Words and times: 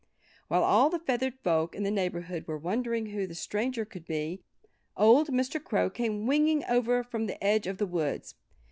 While 0.47 0.63
all 0.63 0.89
the 0.89 0.97
feathered 0.97 1.35
folk 1.43 1.75
in 1.75 1.83
the 1.83 1.91
neighborhood 1.91 2.47
were 2.47 2.57
wondering 2.57 3.05
who 3.11 3.27
the 3.27 3.35
stranger 3.35 3.85
could 3.85 4.07
be 4.07 4.41
old 4.97 5.27
Mr. 5.27 5.63
Crow 5.63 5.91
came 5.91 6.25
winging 6.25 6.65
over 6.65 7.03
from 7.03 7.27
the 7.27 7.43
edge 7.43 7.67
of 7.67 7.77
the 7.77 7.85
woods. 7.85 8.33